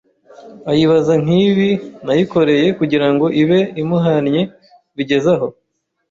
ayibaza 0.71 1.13
n’kibi 1.25 1.69
yayikoreye 2.07 2.67
kugirango 2.79 3.25
ibe 3.41 3.59
imuhannye 3.81 4.41
bigeze 4.95 5.29
aho. 5.35 5.47